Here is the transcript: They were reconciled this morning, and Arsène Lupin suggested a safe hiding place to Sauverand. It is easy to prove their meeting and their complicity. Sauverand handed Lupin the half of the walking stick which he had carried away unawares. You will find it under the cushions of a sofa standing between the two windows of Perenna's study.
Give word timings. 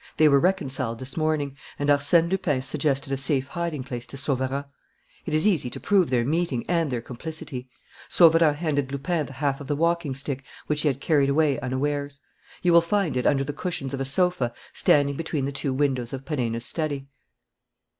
They 0.17 0.27
were 0.27 0.39
reconciled 0.39 0.97
this 0.97 1.15
morning, 1.15 1.55
and 1.77 1.87
Arsène 1.89 2.27
Lupin 2.31 2.63
suggested 2.63 3.13
a 3.13 3.17
safe 3.17 3.49
hiding 3.49 3.83
place 3.83 4.07
to 4.07 4.17
Sauverand. 4.17 4.65
It 5.27 5.33
is 5.35 5.45
easy 5.45 5.69
to 5.69 5.79
prove 5.79 6.09
their 6.09 6.25
meeting 6.25 6.65
and 6.67 6.89
their 6.89 7.03
complicity. 7.03 7.69
Sauverand 8.09 8.55
handed 8.55 8.91
Lupin 8.91 9.27
the 9.27 9.33
half 9.33 9.61
of 9.61 9.67
the 9.67 9.75
walking 9.75 10.15
stick 10.15 10.43
which 10.65 10.81
he 10.81 10.87
had 10.87 11.01
carried 11.01 11.29
away 11.29 11.59
unawares. 11.59 12.19
You 12.63 12.73
will 12.73 12.81
find 12.81 13.15
it 13.15 13.27
under 13.27 13.43
the 13.43 13.53
cushions 13.53 13.93
of 13.93 13.99
a 14.01 14.05
sofa 14.05 14.55
standing 14.73 15.17
between 15.17 15.45
the 15.45 15.51
two 15.51 15.71
windows 15.71 16.13
of 16.13 16.25
Perenna's 16.25 16.65
study. 16.65 17.05